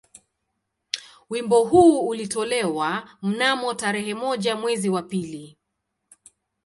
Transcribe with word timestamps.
Wimbo 1.29 1.63
huu 1.63 2.07
ulitolewa 2.07 3.09
mnamo 3.21 3.73
tarehe 3.73 4.13
moja 4.13 4.55
mwezi 4.55 4.89
wa 4.89 5.01
pili 5.03 5.57